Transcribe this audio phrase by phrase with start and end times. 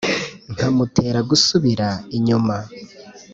[0.53, 2.57] Nkamutera gusubira inyuma